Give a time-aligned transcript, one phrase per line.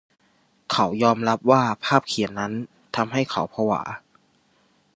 [0.71, 2.53] เขายอมรับว่าภาพเขียนนั้น
[2.95, 3.81] ทำให้เขาผวา